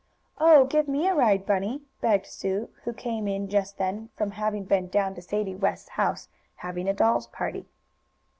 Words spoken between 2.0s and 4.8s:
begged Sue, who came in just then from having